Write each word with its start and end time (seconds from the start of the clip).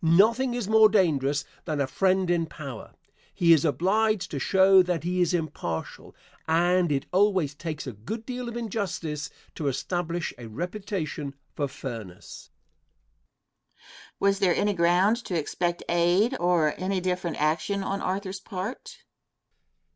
Nothing 0.03 0.55
is 0.55 0.67
more 0.67 0.89
dangerous 0.89 1.45
than 1.65 1.79
a 1.79 1.85
friend 1.85 2.27
in 2.31 2.47
power. 2.47 2.95
He 3.35 3.53
is 3.53 3.63
obliged 3.63 4.31
to 4.31 4.39
show 4.39 4.81
that 4.81 5.03
he 5.03 5.21
is 5.21 5.31
impartial, 5.31 6.15
and 6.47 6.91
it 6.91 7.05
always 7.11 7.53
takes 7.53 7.85
a 7.85 7.91
good 7.93 8.25
deal 8.25 8.49
of 8.49 8.57
injustice 8.57 9.29
to 9.53 9.67
establish 9.67 10.33
a 10.39 10.47
reputation 10.47 11.35
for 11.55 11.67
fairness. 11.67 12.49
Question. 13.77 14.15
Was 14.19 14.39
there 14.39 14.55
any 14.55 14.73
ground 14.73 15.17
to 15.25 15.37
expect 15.37 15.83
aid 15.87 16.35
or 16.39 16.73
any 16.79 16.99
different 16.99 17.39
action 17.39 17.83
on 17.83 18.01
Arthur's 18.01 18.39
part? 18.39 19.03